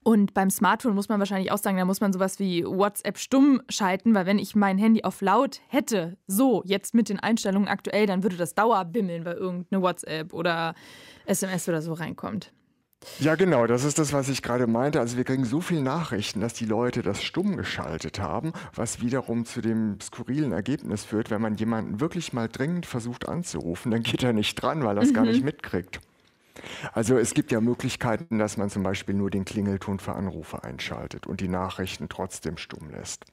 Und 0.02 0.34
beim 0.34 0.50
Smartphone 0.50 0.94
muss 0.94 1.08
man 1.08 1.18
wahrscheinlich 1.18 1.50
auch 1.50 1.58
sagen, 1.58 1.78
da 1.78 1.86
muss 1.86 2.02
man 2.02 2.12
sowas 2.12 2.38
wie 2.38 2.64
WhatsApp 2.64 3.16
stumm 3.16 3.62
schalten, 3.70 4.14
weil 4.14 4.26
wenn 4.26 4.38
ich 4.38 4.54
mein 4.54 4.76
Handy 4.76 5.02
auf 5.02 5.22
laut 5.22 5.60
hätte, 5.68 6.18
so 6.26 6.62
jetzt 6.66 6.94
mit 6.94 7.08
den 7.08 7.20
Einstellungen 7.20 7.68
aktuell, 7.68 8.06
dann 8.06 8.22
würde 8.22 8.36
das 8.36 8.54
dauerbimmeln, 8.54 9.24
weil 9.24 9.36
irgendeine 9.36 9.82
WhatsApp 9.82 10.34
oder 10.34 10.74
SMS 11.24 11.68
oder 11.70 11.80
so 11.80 11.94
reinkommt. 11.94 12.52
Ja, 13.20 13.34
genau, 13.34 13.66
das 13.66 13.84
ist 13.84 13.98
das, 13.98 14.12
was 14.12 14.28
ich 14.28 14.42
gerade 14.42 14.66
meinte. 14.66 15.00
Also 15.00 15.16
wir 15.16 15.24
kriegen 15.24 15.44
so 15.44 15.60
viele 15.60 15.82
Nachrichten, 15.82 16.40
dass 16.40 16.54
die 16.54 16.66
Leute 16.66 17.02
das 17.02 17.22
stumm 17.22 17.56
geschaltet 17.56 18.18
haben, 18.20 18.52
was 18.74 19.00
wiederum 19.00 19.44
zu 19.44 19.60
dem 19.60 19.98
skurrilen 20.00 20.52
Ergebnis 20.52 21.04
führt, 21.04 21.30
wenn 21.30 21.42
man 21.42 21.54
jemanden 21.56 22.00
wirklich 22.00 22.32
mal 22.32 22.48
dringend 22.48 22.86
versucht 22.86 23.28
anzurufen, 23.28 23.90
dann 23.90 24.02
geht 24.02 24.22
er 24.22 24.32
nicht 24.32 24.54
dran, 24.54 24.84
weil 24.84 24.96
er 24.96 25.02
es 25.02 25.10
mhm. 25.10 25.14
gar 25.14 25.24
nicht 25.24 25.44
mitkriegt. 25.44 26.00
Also 26.92 27.18
es 27.18 27.34
gibt 27.34 27.52
ja 27.52 27.60
Möglichkeiten, 27.60 28.38
dass 28.38 28.56
man 28.56 28.70
zum 28.70 28.82
Beispiel 28.82 29.14
nur 29.14 29.30
den 29.30 29.44
Klingelton 29.44 29.98
für 29.98 30.14
Anrufe 30.14 30.62
einschaltet 30.62 31.26
und 31.26 31.40
die 31.40 31.48
Nachrichten 31.48 32.08
trotzdem 32.08 32.56
stumm 32.56 32.90
lässt. 32.90 33.24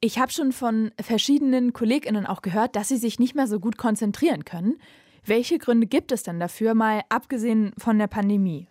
Ich 0.00 0.18
habe 0.18 0.32
schon 0.32 0.52
von 0.52 0.90
verschiedenen 1.00 1.72
Kolleginnen 1.72 2.26
auch 2.26 2.42
gehört, 2.42 2.76
dass 2.76 2.88
sie 2.88 2.98
sich 2.98 3.18
nicht 3.18 3.34
mehr 3.34 3.46
so 3.46 3.58
gut 3.58 3.78
konzentrieren 3.78 4.44
können. 4.44 4.76
Welche 5.24 5.58
Gründe 5.58 5.86
gibt 5.86 6.12
es 6.12 6.22
denn 6.22 6.38
dafür, 6.38 6.74
mal 6.74 7.02
abgesehen 7.08 7.72
von 7.78 7.98
der 7.98 8.08
Pandemie? 8.08 8.68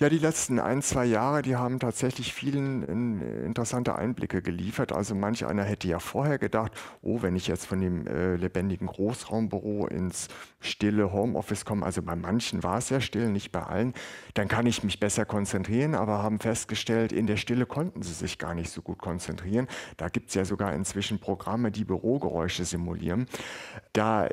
Ja, 0.00 0.08
die 0.08 0.16
letzten 0.16 0.58
ein, 0.58 0.80
zwei 0.80 1.04
Jahre, 1.04 1.42
die 1.42 1.56
haben 1.56 1.78
tatsächlich 1.78 2.32
vielen 2.32 3.20
äh, 3.20 3.44
interessante 3.44 3.96
Einblicke 3.96 4.40
geliefert. 4.40 4.92
Also 4.92 5.14
manch 5.14 5.44
einer 5.44 5.62
hätte 5.62 5.88
ja 5.88 5.98
vorher 5.98 6.38
gedacht, 6.38 6.72
oh, 7.02 7.20
wenn 7.20 7.36
ich 7.36 7.46
jetzt 7.48 7.66
von 7.66 7.82
dem 7.82 8.06
äh, 8.06 8.36
lebendigen 8.36 8.86
Großraumbüro 8.86 9.88
ins 9.88 10.28
stille 10.58 11.12
Homeoffice 11.12 11.66
komme, 11.66 11.84
also 11.84 12.00
bei 12.00 12.16
manchen 12.16 12.62
war 12.62 12.78
es 12.78 12.88
ja 12.88 13.02
still, 13.02 13.28
nicht 13.28 13.52
bei 13.52 13.62
allen, 13.62 13.92
dann 14.32 14.48
kann 14.48 14.64
ich 14.64 14.82
mich 14.82 15.00
besser 15.00 15.26
konzentrieren, 15.26 15.94
aber 15.94 16.22
haben 16.22 16.38
festgestellt, 16.40 17.12
in 17.12 17.26
der 17.26 17.36
Stille 17.36 17.66
konnten 17.66 18.00
sie 18.00 18.14
sich 18.14 18.38
gar 18.38 18.54
nicht 18.54 18.70
so 18.70 18.80
gut 18.80 19.00
konzentrieren. 19.00 19.68
Da 19.98 20.08
gibt 20.08 20.30
es 20.30 20.34
ja 20.34 20.46
sogar 20.46 20.72
inzwischen 20.72 21.18
Programme, 21.18 21.70
die 21.70 21.84
Bürogeräusche 21.84 22.64
simulieren. 22.64 23.26
Da 23.92 24.30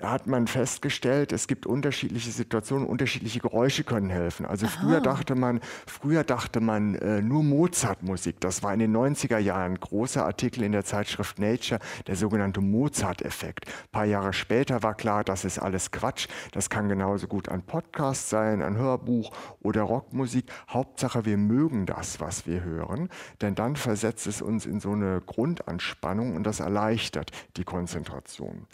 hat 0.00 0.26
man 0.26 0.46
festgestellt, 0.46 1.32
es 1.32 1.46
gibt 1.46 1.66
unterschiedliche 1.66 2.30
Situationen, 2.30 2.86
unterschiedliche 2.86 3.40
Geräusche 3.40 3.84
können 3.84 4.10
helfen. 4.10 4.46
Also 4.46 4.66
Aha. 4.66 4.72
früher 4.80 5.00
dachte 5.00 5.34
man, 5.34 5.60
früher 5.86 6.24
dachte 6.24 6.60
man 6.60 6.94
äh, 6.96 7.20
nur 7.20 7.42
Mozart-Musik. 7.42 8.40
Das 8.40 8.62
war 8.62 8.72
in 8.72 8.80
den 8.80 8.96
90er 8.96 9.38
Jahren 9.38 9.72
ein 9.72 9.80
großer 9.80 10.24
Artikel 10.24 10.62
in 10.62 10.72
der 10.72 10.84
Zeitschrift 10.84 11.38
Nature, 11.38 11.80
der 12.06 12.16
sogenannte 12.16 12.60
Mozart-Effekt. 12.60 13.66
Ein 13.66 13.92
paar 13.92 14.04
Jahre 14.04 14.32
später 14.32 14.82
war 14.82 14.94
klar, 14.94 15.24
das 15.24 15.44
ist 15.44 15.58
alles 15.58 15.90
Quatsch. 15.90 16.28
Das 16.52 16.70
kann 16.70 16.88
genauso 16.88 17.26
gut 17.26 17.48
ein 17.48 17.62
Podcast 17.62 18.28
sein, 18.28 18.62
ein 18.62 18.76
Hörbuch 18.76 19.32
oder 19.60 19.82
Rockmusik. 19.82 20.46
Hauptsache, 20.68 21.24
wir 21.24 21.36
mögen 21.36 21.86
das, 21.86 22.20
was 22.20 22.46
wir 22.46 22.64
hören, 22.64 23.08
denn 23.40 23.54
dann 23.54 23.76
versetzt 23.76 24.26
es 24.26 24.42
uns 24.42 24.66
in 24.66 24.80
so 24.80 24.92
eine 24.92 25.20
Grundanspannung 25.24 26.36
und 26.36 26.44
das 26.44 26.60
erleichtert 26.60 27.30
die 27.56 27.64
Konzentration. 27.64 28.66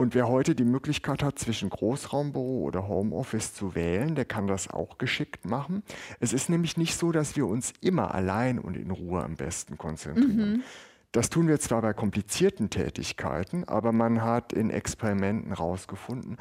Und 0.00 0.14
wer 0.14 0.28
heute 0.28 0.54
die 0.54 0.64
Möglichkeit 0.64 1.22
hat, 1.22 1.38
zwischen 1.38 1.68
Großraumbüro 1.68 2.62
oder 2.62 2.88
Homeoffice 2.88 3.52
zu 3.52 3.74
wählen, 3.74 4.14
der 4.14 4.24
kann 4.24 4.46
das 4.46 4.70
auch 4.70 4.96
geschickt 4.96 5.44
machen. 5.44 5.82
Es 6.20 6.32
ist 6.32 6.48
nämlich 6.48 6.78
nicht 6.78 6.96
so, 6.96 7.12
dass 7.12 7.36
wir 7.36 7.46
uns 7.46 7.74
immer 7.82 8.14
allein 8.14 8.58
und 8.58 8.78
in 8.78 8.90
Ruhe 8.90 9.22
am 9.22 9.36
besten 9.36 9.76
konzentrieren. 9.76 10.52
Mhm. 10.52 10.62
Das 11.12 11.28
tun 11.28 11.48
wir 11.48 11.60
zwar 11.60 11.82
bei 11.82 11.92
komplizierten 11.92 12.70
Tätigkeiten, 12.70 13.64
aber 13.64 13.92
man 13.92 14.22
hat 14.22 14.54
in 14.54 14.70
Experimenten 14.70 15.54
herausgefunden, 15.54 16.38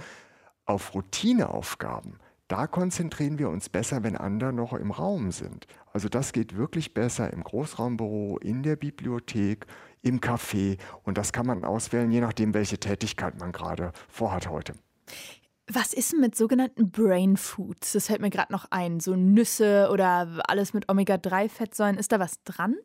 auf 0.63 0.93
Routineaufgaben, 0.95 2.17
da 2.49 2.65
konzentrieren 2.65 3.37
wir 3.37 3.49
uns 3.49 3.69
besser, 3.69 4.01
wenn 4.03 4.17
andere 4.17 4.51
noch 4.51 4.73
im 4.73 4.89
Raum 4.89 5.31
sind. 5.31 5.67
Also 5.93 6.09
das 6.09 6.31
geht 6.33 6.57
wirklich 6.57 6.95
besser 6.95 7.31
im 7.31 7.43
Großraumbüro, 7.43 8.39
in 8.39 8.63
der 8.63 8.75
Bibliothek, 8.75 9.67
im 10.01 10.19
Café. 10.19 10.77
Und 11.03 11.17
das 11.17 11.33
kann 11.33 11.45
man 11.45 11.63
auswählen, 11.63 12.11
je 12.11 12.21
nachdem, 12.21 12.53
welche 12.53 12.79
Tätigkeit 12.79 13.39
man 13.39 13.51
gerade 13.51 13.91
vorhat 14.07 14.49
heute. 14.49 14.73
Was 15.71 15.93
ist 15.93 16.13
denn 16.13 16.19
mit 16.19 16.35
sogenannten 16.35 16.89
Brain 16.89 17.37
Foods? 17.37 17.93
Das 17.93 18.07
fällt 18.07 18.21
mir 18.21 18.31
gerade 18.31 18.51
noch 18.51 18.65
ein. 18.71 18.99
So 18.99 19.15
Nüsse 19.15 19.89
oder 19.91 20.41
alles 20.47 20.73
mit 20.73 20.89
Omega-3-Fettsäuren. 20.89 21.97
Ist 21.97 22.11
da 22.11 22.19
was 22.19 22.41
dran? 22.43 22.75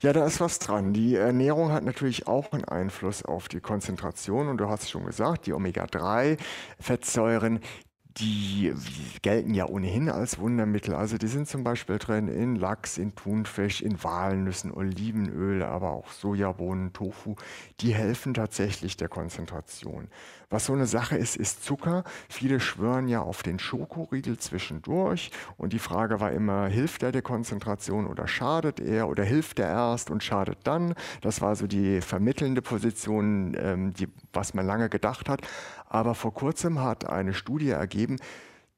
Ja, 0.00 0.12
da 0.12 0.24
ist 0.24 0.40
was 0.40 0.60
dran. 0.60 0.92
Die 0.92 1.16
Ernährung 1.16 1.72
hat 1.72 1.82
natürlich 1.82 2.28
auch 2.28 2.52
einen 2.52 2.64
Einfluss 2.64 3.24
auf 3.24 3.48
die 3.48 3.58
Konzentration. 3.58 4.46
Und 4.46 4.58
du 4.58 4.68
hast 4.68 4.84
es 4.84 4.90
schon 4.90 5.04
gesagt, 5.04 5.46
die 5.46 5.52
Omega-3-Fettsäuren, 5.52 7.58
die 8.20 8.74
gelten 9.22 9.54
ja 9.54 9.66
ohnehin 9.66 10.10
als 10.10 10.38
Wundermittel. 10.38 10.94
Also 10.94 11.18
die 11.18 11.28
sind 11.28 11.48
zum 11.48 11.64
Beispiel 11.64 11.98
drin 11.98 12.28
in 12.28 12.56
Lachs, 12.56 12.98
in 12.98 13.14
Thunfisch, 13.14 13.80
in 13.80 14.02
Walnüssen, 14.02 14.72
Olivenöl, 14.72 15.62
aber 15.62 15.90
auch 15.90 16.10
Sojabohnen, 16.10 16.92
Tofu. 16.92 17.36
Die 17.80 17.94
helfen 17.94 18.34
tatsächlich 18.34 18.96
der 18.96 19.08
Konzentration. 19.08 20.08
Was 20.50 20.64
so 20.64 20.72
eine 20.72 20.86
Sache 20.86 21.16
ist, 21.16 21.36
ist 21.36 21.62
Zucker. 21.62 22.04
Viele 22.28 22.58
schwören 22.58 23.06
ja 23.06 23.20
auf 23.20 23.42
den 23.42 23.58
Schokoriegel 23.58 24.38
zwischendurch. 24.38 25.30
Und 25.58 25.74
die 25.74 25.78
Frage 25.78 26.20
war 26.20 26.32
immer, 26.32 26.68
hilft 26.68 27.02
er 27.02 27.12
der 27.12 27.20
Konzentration 27.20 28.06
oder 28.06 28.26
schadet 28.26 28.80
er 28.80 29.08
oder 29.08 29.24
hilft 29.24 29.58
er 29.58 29.68
erst 29.68 30.10
und 30.10 30.24
schadet 30.24 30.58
dann? 30.64 30.94
Das 31.20 31.42
war 31.42 31.54
so 31.54 31.66
die 31.66 32.00
vermittelnde 32.00 32.62
Position, 32.62 33.54
ähm, 33.60 33.92
die, 33.92 34.08
was 34.32 34.54
man 34.54 34.66
lange 34.66 34.88
gedacht 34.88 35.28
hat. 35.28 35.42
Aber 35.88 36.14
vor 36.14 36.34
kurzem 36.34 36.80
hat 36.80 37.08
eine 37.08 37.34
Studie 37.34 37.70
ergeben, 37.70 38.16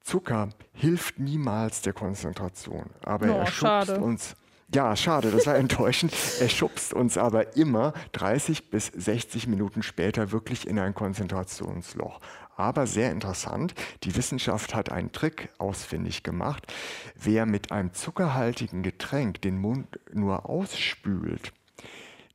Zucker 0.01 0.49
hilft 0.73 1.19
niemals 1.19 1.81
der 1.81 1.93
Konzentration, 1.93 2.89
aber 3.03 3.27
oh, 3.27 3.37
er 3.39 3.45
schubst 3.45 3.59
schade. 3.59 3.99
uns. 3.99 4.35
Ja, 4.73 4.95
schade, 4.95 5.31
das 5.31 5.45
war 5.45 5.55
enttäuschend. 5.57 6.13
Er 6.39 6.49
schubst 6.49 6.93
uns 6.93 7.17
aber 7.17 7.55
immer 7.57 7.93
30 8.13 8.69
bis 8.69 8.87
60 8.87 9.47
Minuten 9.47 9.83
später 9.83 10.31
wirklich 10.31 10.65
in 10.65 10.79
ein 10.79 10.93
Konzentrationsloch. 10.95 12.19
Aber 12.55 12.87
sehr 12.87 13.11
interessant, 13.11 13.73
die 14.03 14.15
Wissenschaft 14.15 14.75
hat 14.75 14.91
einen 14.91 15.11
Trick 15.11 15.49
ausfindig 15.57 16.23
gemacht. 16.23 16.71
Wer 17.15 17.45
mit 17.45 17.71
einem 17.71 17.93
zuckerhaltigen 17.93 18.83
Getränk 18.83 19.41
den 19.41 19.57
Mund 19.57 19.99
nur 20.13 20.47
ausspült, 20.49 21.53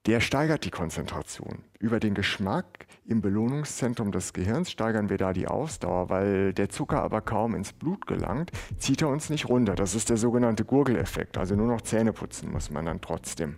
der 0.06 0.20
steigert 0.20 0.64
die 0.64 0.70
Konzentration. 0.70 1.64
Über 1.78 2.00
den 2.00 2.14
Geschmack 2.14 2.86
im 3.08 3.20
Belohnungszentrum 3.20 4.10
des 4.10 4.32
Gehirns 4.32 4.70
steigern 4.70 5.08
wir 5.08 5.16
da 5.16 5.32
die 5.32 5.46
Ausdauer, 5.46 6.08
weil 6.08 6.52
der 6.52 6.68
Zucker 6.68 7.02
aber 7.02 7.20
kaum 7.20 7.54
ins 7.54 7.72
Blut 7.72 8.06
gelangt, 8.06 8.50
zieht 8.78 9.02
er 9.02 9.08
uns 9.08 9.30
nicht 9.30 9.48
runter. 9.48 9.74
Das 9.74 9.94
ist 9.94 10.10
der 10.10 10.16
sogenannte 10.16 10.64
Gurgeleffekt. 10.64 11.38
Also 11.38 11.54
nur 11.54 11.66
noch 11.66 11.82
Zähne 11.82 12.12
putzen 12.12 12.50
muss 12.50 12.70
man 12.70 12.86
dann 12.86 13.00
trotzdem. 13.00 13.56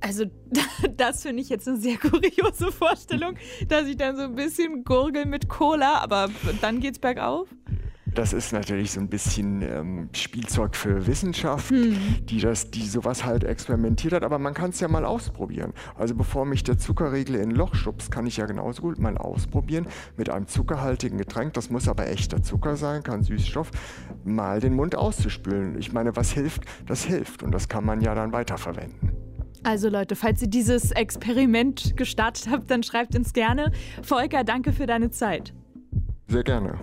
Also 0.00 0.24
das 0.96 1.22
finde 1.22 1.42
ich 1.42 1.48
jetzt 1.48 1.68
eine 1.68 1.76
sehr 1.76 1.98
kuriose 1.98 2.72
Vorstellung, 2.72 3.34
dass 3.68 3.86
ich 3.86 3.96
dann 3.96 4.16
so 4.16 4.22
ein 4.22 4.34
bisschen 4.34 4.84
gurgel 4.84 5.26
mit 5.26 5.48
Cola, 5.48 5.98
aber 5.98 6.28
dann 6.60 6.80
geht's 6.80 6.98
bergauf. 6.98 7.48
Das 8.18 8.32
ist 8.32 8.52
natürlich 8.52 8.90
so 8.90 8.98
ein 8.98 9.06
bisschen 9.06 9.62
ähm, 9.62 10.08
Spielzeug 10.12 10.74
für 10.74 11.06
Wissenschaft, 11.06 11.70
hm. 11.70 11.96
die, 12.24 12.40
das, 12.40 12.68
die 12.72 12.84
sowas 12.84 13.24
halt 13.24 13.44
experimentiert 13.44 14.12
hat. 14.12 14.24
Aber 14.24 14.40
man 14.40 14.54
kann 14.54 14.70
es 14.70 14.80
ja 14.80 14.88
mal 14.88 15.04
ausprobieren. 15.04 15.72
Also 15.94 16.16
bevor 16.16 16.44
mich 16.44 16.64
der 16.64 16.78
Zuckerriegel 16.78 17.36
in 17.36 17.50
ein 17.50 17.54
Loch 17.54 17.76
schubst, 17.76 18.10
kann 18.10 18.26
ich 18.26 18.38
ja 18.38 18.46
genauso 18.46 18.82
gut 18.82 18.98
mal 18.98 19.16
ausprobieren 19.16 19.86
mit 20.16 20.30
einem 20.30 20.48
zuckerhaltigen 20.48 21.16
Getränk. 21.16 21.54
Das 21.54 21.70
muss 21.70 21.86
aber 21.86 22.08
echter 22.08 22.42
Zucker 22.42 22.74
sein, 22.74 23.04
kein 23.04 23.22
Süßstoff. 23.22 23.70
Mal 24.24 24.58
den 24.58 24.74
Mund 24.74 24.96
auszuspülen. 24.96 25.78
Ich 25.78 25.92
meine, 25.92 26.16
was 26.16 26.32
hilft, 26.32 26.64
das 26.86 27.04
hilft. 27.04 27.44
Und 27.44 27.52
das 27.52 27.68
kann 27.68 27.84
man 27.84 28.00
ja 28.00 28.16
dann 28.16 28.32
weiterverwenden. 28.32 29.12
Also 29.62 29.88
Leute, 29.88 30.16
falls 30.16 30.42
ihr 30.42 30.48
dieses 30.48 30.90
Experiment 30.90 31.96
gestartet 31.96 32.50
habt, 32.50 32.68
dann 32.68 32.82
schreibt 32.82 33.14
uns 33.14 33.32
gerne. 33.32 33.70
Volker, 34.02 34.42
danke 34.42 34.72
für 34.72 34.86
deine 34.86 35.12
Zeit. 35.12 35.54
Sehr 36.26 36.42
gerne. 36.42 36.80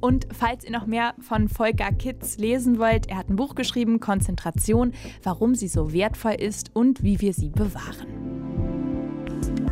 Und 0.00 0.26
falls 0.32 0.64
ihr 0.64 0.70
noch 0.70 0.86
mehr 0.86 1.14
von 1.20 1.48
Volker 1.48 1.92
Kitz 1.92 2.38
lesen 2.38 2.78
wollt, 2.78 3.08
er 3.08 3.18
hat 3.18 3.28
ein 3.28 3.36
Buch 3.36 3.54
geschrieben, 3.54 4.00
Konzentration, 4.00 4.92
warum 5.22 5.54
sie 5.54 5.68
so 5.68 5.92
wertvoll 5.92 6.34
ist 6.34 6.74
und 6.74 7.02
wie 7.02 7.20
wir 7.20 7.32
sie 7.32 7.50
bewahren. 7.50 8.38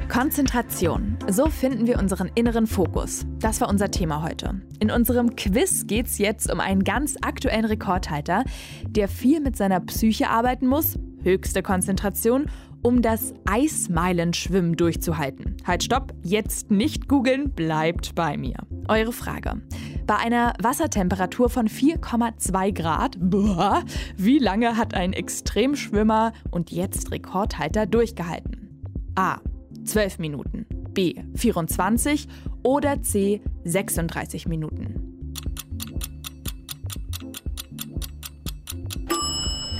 Konzentration. 0.09 1.19
So 1.29 1.49
finden 1.49 1.87
wir 1.87 1.99
unseren 1.99 2.31
inneren 2.35 2.67
Fokus. 2.67 3.27
Das 3.41 3.61
war 3.61 3.69
unser 3.69 3.91
Thema 3.91 4.23
heute. 4.23 4.63
In 4.79 4.91
unserem 4.91 5.37
Quiz 5.37 5.87
geht 5.87 6.07
es 6.07 6.19
jetzt 6.19 6.51
um 6.51 6.61
einen 6.61 6.85
ganz 6.85 7.17
aktuellen 7.21 7.65
Rekordhalter, 7.65 8.45
der 8.89 9.09
viel 9.09 9.41
mit 9.41 9.57
seiner 9.57 9.81
Psyche 9.81 10.31
arbeiten 10.31 10.69
muss, 10.69 10.99
höchste 11.23 11.63
Konzentration 11.63 12.47
um 12.83 13.03
das 13.03 13.35
Eismeilenschwimmen 13.47 14.77
durchzuhalten. 14.77 15.57
Halt, 15.67 15.83
stopp, 15.83 16.15
jetzt 16.23 16.71
nicht 16.71 17.09
googeln, 17.09 17.51
bleibt 17.51 18.15
bei 18.15 18.37
mir. 18.37 18.59
Eure 18.89 19.13
Frage. 19.13 19.63
Bei 20.07 20.17
einer 20.17 20.53
Wassertemperatur 20.63 21.51
von 21.51 21.69
4,2 21.69 22.73
Grad, 22.73 23.17
boah, 23.19 23.83
wie 24.17 24.39
lange 24.39 24.77
hat 24.77 24.95
ein 24.95 25.13
Extremschwimmer 25.13 26.33
und 26.51 26.71
jetzt 26.71 27.11
Rekordhalter 27.11 27.87
durchgehalten? 27.87 28.93
A. 29.17 29.39
12 29.85 30.19
Minuten. 30.19 30.67
B. 30.93 31.15
24 31.35 32.29
oder 32.63 33.03
C. 33.03 33.41
36 33.65 34.47
Minuten. 34.47 35.17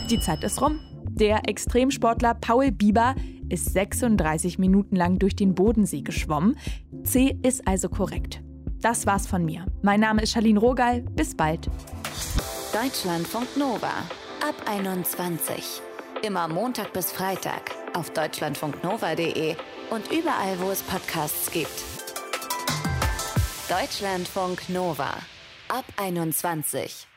Die 0.09 0.19
Zeit 0.19 0.43
ist 0.43 0.61
rum. 0.61 0.79
Der 1.09 1.49
Extremsportler 1.49 2.33
Paul 2.35 2.71
Bieber 2.71 3.15
ist 3.49 3.73
36 3.73 4.59
Minuten 4.59 4.95
lang 4.95 5.19
durch 5.19 5.35
den 5.35 5.55
Bodensee 5.55 6.01
geschwommen. 6.01 6.57
C 7.03 7.37
ist 7.41 7.67
also 7.67 7.89
korrekt. 7.89 8.41
Das 8.81 9.05
war's 9.05 9.27
von 9.27 9.45
mir. 9.45 9.65
Mein 9.81 9.99
Name 9.99 10.21
ist 10.23 10.33
Charlene 10.33 10.59
Rogal. 10.59 11.01
Bis 11.01 11.35
bald. 11.35 11.69
Deutschlandfunk 12.73 13.57
Nova 13.57 13.93
ab 14.47 14.55
21. 14.69 15.81
Immer 16.21 16.47
Montag 16.47 16.93
bis 16.93 17.11
Freitag 17.11 17.71
auf 17.93 18.11
deutschlandfunknova.de 18.11 19.55
und 19.89 20.11
überall, 20.11 20.59
wo 20.59 20.69
es 20.69 20.81
Podcasts 20.83 21.51
gibt. 21.51 21.83
Deutschlandfunk 23.69 24.69
Nova 24.69 25.13
ab 25.69 25.85
21. 25.97 27.07